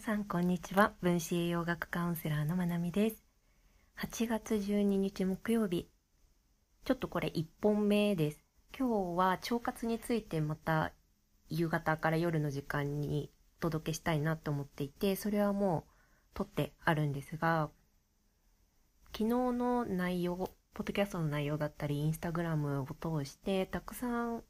[0.00, 0.94] さんこんにちは。
[1.02, 3.22] 分子栄養学カウンセラーのまなみです。
[3.98, 5.90] 8月12日木曜日。
[6.86, 8.42] ちょっとこれ1本目です。
[8.76, 10.92] 今日は腸活についてまた
[11.50, 15.92] 夕方から夜の時間にお届けしたいなと思っていてそれはもう
[16.32, 17.68] 撮ってあるんですが
[19.12, 20.36] 昨日の内容
[20.72, 24.42] ポッドキャストの内容だったりインスタグラムを通してたくさん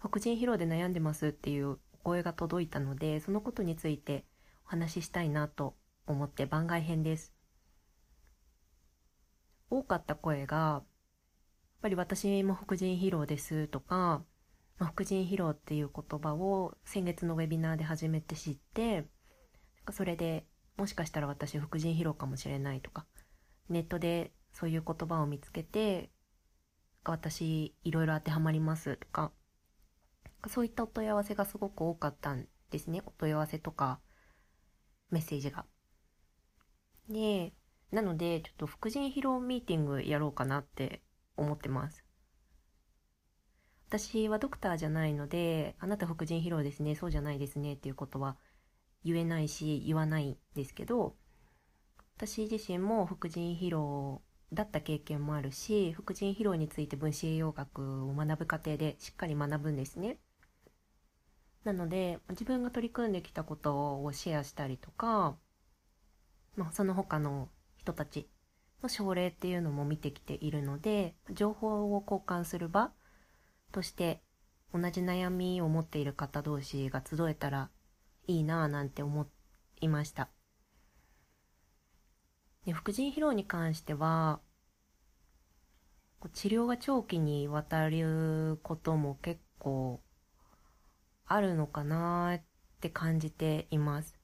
[0.00, 4.24] 白人疲労で悩んでますっていう声が届いたのでそのことについて
[4.70, 5.74] お話ししたいなと
[6.06, 7.32] 思って番外編です
[9.68, 10.84] 多かった声がやっ
[11.82, 14.22] ぱり私も副腎疲労ですとか、
[14.78, 19.06] まあ、副腎疲労っていう言葉を先月のウェビナーで初めて知って
[19.90, 20.46] それで
[20.76, 23.06] もしかしたら私副腎疲労かもしれないとか
[23.68, 26.10] ネットでそういう言葉を見つけて
[27.04, 29.32] 私いろいろ当てはまりますとか
[30.48, 33.02] そういったお問い合わせがすごく多かったんですね。
[33.04, 34.00] お問い合わせとか、
[35.10, 35.64] メッセージが。
[37.08, 37.52] で、
[37.90, 41.02] なので、ちょっと副腎疲労ミーティングやろうかなって
[41.36, 42.04] 思ってます。
[43.88, 48.36] 私はドクターじゃないので、あなた副腎疲労ですね、そうじゃないですねっていうことは
[49.04, 51.16] 言えないし、言わないんですけど、
[52.16, 60.18] 私自身も副腎疲労だった経験もあるし、副腎疲労について分子栄養学を学ぶ過程でしっかり学ぶんですね。
[61.64, 65.36] なので自分が取り組んできたことをシェアしたりとか、
[66.56, 68.28] まあ、その他の人たち
[68.82, 72.90] の症例っていうのも見てきているので情報を交換する場
[73.72, 74.22] として
[74.72, 77.68] 同じ悩みを持っている方同士が集えたら
[78.26, 79.26] いいなぁなんて思
[79.80, 80.28] いました。
[82.64, 84.40] で副腎疲労に関しては
[86.34, 90.00] 治療が長期にわたることも結構
[91.32, 92.42] あるのかなっ
[92.80, 94.18] て感じています。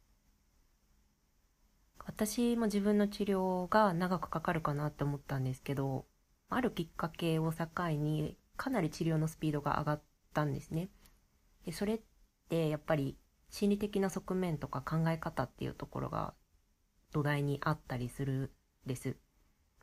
[2.05, 6.05] 私も自分の治療が長くかかるかなって思ったんですけど、
[6.49, 10.03] あるきっかけを境にかなり治療のスピードが上がっ
[10.35, 10.89] たんですね。
[11.65, 12.01] でそれっ
[12.49, 13.17] てやっぱり
[13.51, 16.35] 心理的な側面とか考え方っていうところが
[17.13, 18.53] 土台にあったりする
[18.85, 19.17] んです。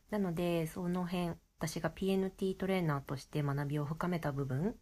[0.09, 4.75] なのでその辺私が PNT トレーナーとして学びを深めた部分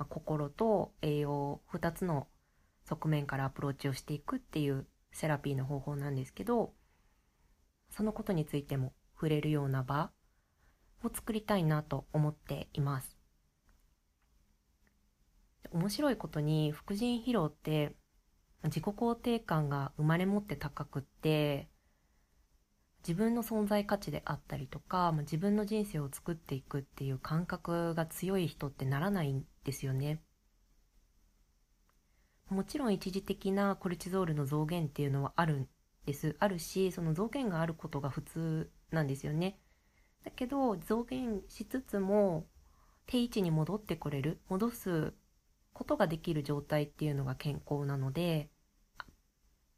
[0.00, 2.26] まあ、心と栄養2つの
[2.86, 6.72] 側面からアプローチをしていくっていうセラピーの方法なんですけど
[7.90, 10.10] そのことについても触れるような場
[11.04, 13.16] を作りたいなと思っています。
[15.70, 17.92] 面白いことに副腎疲労って
[18.64, 21.68] 自己肯定感が生まれ持って高くって
[23.06, 30.22] 自分の存在価値であったりとか、まあ、自分の人生を作っていくっていう感覚が強い人ってならないんですよね。
[32.50, 35.68] もちろん一時的なコルチゾールの増減っていうのはあるん
[36.04, 36.36] です。
[36.40, 39.58] あるし、その増減があることが普通なんですよね。
[40.24, 42.46] だけど、増減しつつも
[43.06, 45.14] 定位置に戻ってこれる、戻す
[45.72, 48.50] ことができる状態っていうのが健康なので、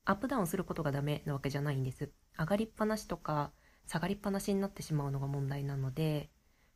[0.04, 2.10] アップダウンすることがダメなわけじゃないんです。
[2.38, 3.53] 上がりっぱなしとか
[3.87, 6.31] 下がりっぱなしになってしまうのが問題なので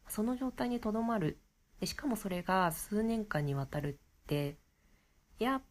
[0.09, 1.41] その状態にとどまる。
[1.81, 4.57] でしかもそれが数年間にわたるって
[5.39, 5.63] やっ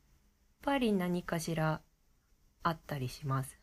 [0.61, 1.81] ぱり何かしら
[2.61, 3.59] あったりします。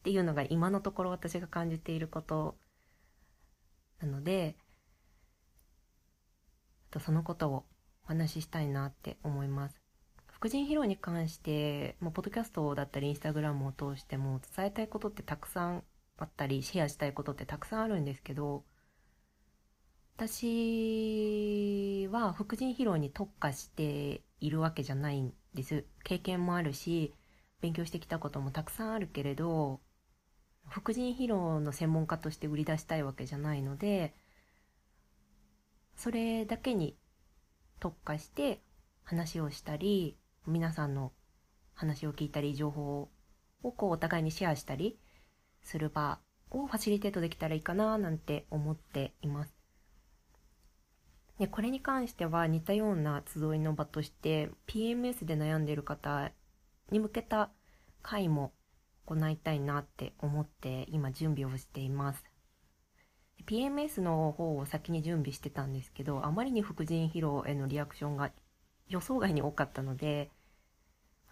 [0.00, 2.56] っていうのが今のところ私が感じていること。
[4.00, 4.56] なので
[7.00, 7.64] そのことを
[8.04, 9.83] お話ししたいなって思います。
[10.44, 15.82] 副腎疲労に関して、まあ、ポッドキャストだったりインスタグラムを通しても伝えたいことってたくさん
[16.18, 18.62] あったりシェアしたいことってたくさんあるんですけど
[20.18, 25.86] 私は副腎疲労に特化しているわけじゃないんです。
[26.04, 27.14] 経験もあるし
[27.62, 29.80] 勉強してきたこともたくさんあるけれど
[30.68, 34.12] 副腎疲労の専門家として売り出したいわけじゃないので
[35.96, 36.98] それだけに
[37.80, 38.60] 特化して
[39.04, 41.12] 話をしたり皆さんの
[41.74, 43.08] 話を聞いたり情報
[43.62, 44.98] をこうお互いにシェアしたり
[45.62, 46.18] する場
[46.50, 49.56] をファシリテートできたらいいかななんて思っています。
[51.38, 56.30] でこれに関しては似たような集いの場として PMS で悩んでいる方
[56.90, 57.50] に向けた
[58.02, 58.52] 会も
[59.06, 62.24] 行いたいなって思って今準備をしています。
[63.46, 68.30] PMS の方を先に準備してたんですけどあまりに副腎疲労へのリアクションが
[68.88, 70.30] 予想外に多かったので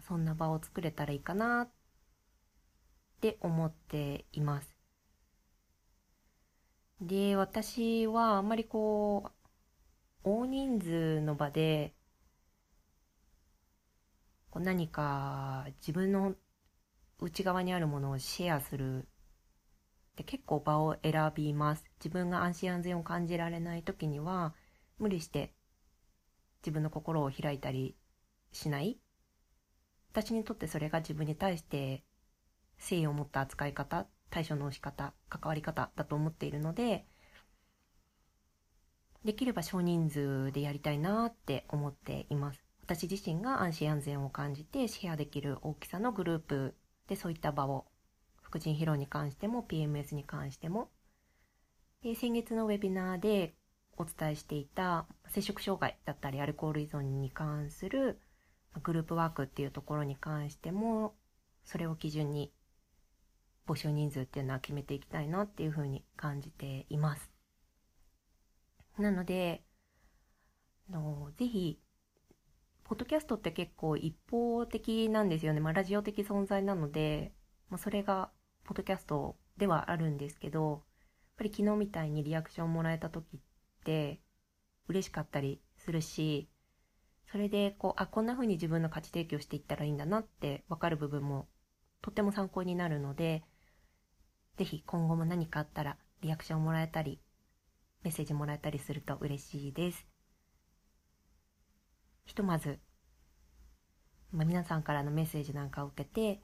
[0.07, 1.69] そんな場を作れたらいいかなっ
[3.21, 4.77] て思っています。
[7.01, 9.31] で私はあんまりこう
[10.25, 11.95] 大人数の場で
[14.51, 16.35] こう何か自分の
[17.19, 19.09] 内側にあるものをシェアする
[20.17, 24.55] で結構場を選びます自分が安心安全を感じられない時には
[24.99, 25.55] 無理して
[26.63, 27.97] 自分の心を開いたり
[28.53, 28.99] しない？
[30.13, 32.05] 私にとってそれが自分に対して
[32.77, 37.07] 誠意を持った扱い方対処の仕方関わり方だと思っているので
[39.25, 42.65] できれば少人数でやりたいなって思っています。
[42.83, 46.75] 私自身が安心安全を感じてシェアできる大きさのグループ
[47.07, 47.87] でそういった場を
[48.43, 50.91] 副腎疲労に関しても PMS に関しても。
[52.03, 53.55] で先月のウェビナーで
[53.97, 58.19] お伝えしていた摂食障害だったりアルコール依存に関する
[58.83, 61.15] グループワークっていうところに関しても
[61.65, 62.53] それを基準に
[63.67, 67.31] 募集人数っていうのは決めていきたいなっていうふうに感じています。
[68.99, 69.65] なので、
[70.91, 71.81] のぜひ、
[72.85, 75.61] ポッドキャストって結構一方的なんですよね。
[75.61, 77.33] まあ、ラジオ的存在なので、
[77.71, 78.31] まあ、それが、
[78.65, 80.81] ポッドキャストではあるんですけど、やっ
[81.39, 83.41] ぱり昨日みたいにリアクションもらえた時っ
[83.83, 84.21] て、
[84.89, 86.49] 嬉しかったりするし、
[87.31, 91.49] それで、こう、あ、こんな風に自分の価値提供していったらいいんだなって分かる部分も、
[92.03, 93.43] とっても参考になるので、
[94.57, 97.21] ぜひ今後も何かあったらリアクションもらえたり、
[98.03, 100.07] メッセージもらえたりすると嬉しいです。
[102.25, 102.79] ひとまず、
[104.31, 106.43] まあ、皆さんからのメッセージなんかを受けて、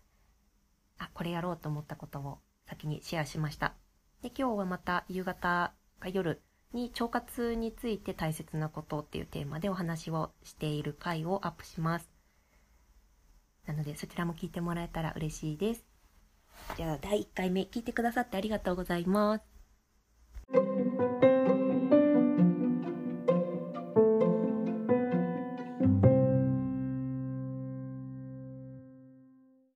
[0.98, 3.74] あ、これやろうと思ったことを先にシェアしました。
[4.22, 6.42] で、今日はまた夕方か夜
[6.72, 12.10] に腸活について大切なことっていうテーマでお話をしている回をアップします。
[13.66, 15.84] なのでそちらも聞いてもらえたら嬉しいです。
[16.76, 19.47] じゃあ第1回目聞いてくださってありがとうございます。